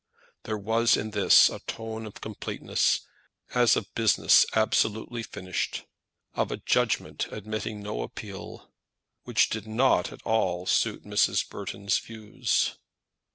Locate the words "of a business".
3.75-4.47